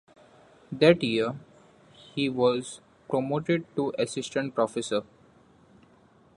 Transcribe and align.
That 0.71 1.03
year, 1.03 1.35
he 1.93 2.27
was 2.27 2.81
promoted 3.07 3.65
to 3.75 3.93
Assistant 3.99 4.55
Professor. 4.55 5.03